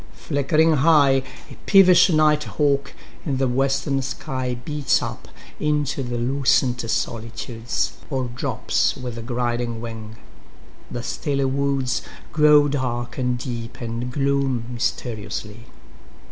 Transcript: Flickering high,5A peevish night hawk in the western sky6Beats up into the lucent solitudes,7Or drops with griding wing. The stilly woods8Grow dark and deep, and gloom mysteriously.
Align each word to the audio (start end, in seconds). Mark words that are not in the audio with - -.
Flickering 0.13 0.77
high,5A 0.77 1.57
peevish 1.67 2.09
night 2.09 2.45
hawk 2.45 2.95
in 3.23 3.37
the 3.37 3.47
western 3.47 3.99
sky6Beats 3.99 5.03
up 5.03 5.27
into 5.59 6.01
the 6.01 6.17
lucent 6.17 6.81
solitudes,7Or 6.89 8.33
drops 8.33 8.95
with 8.97 9.23
griding 9.27 9.79
wing. 9.79 10.15
The 10.89 11.03
stilly 11.03 11.43
woods8Grow 11.45 12.71
dark 12.71 13.19
and 13.19 13.37
deep, 13.37 13.79
and 13.79 14.11
gloom 14.11 14.65
mysteriously. 14.71 15.67